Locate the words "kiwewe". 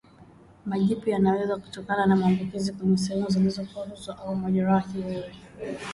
4.91-5.31